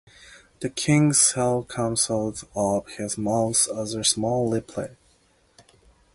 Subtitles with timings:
[0.61, 4.95] The king's soul comes out of his mouth as a small reptile.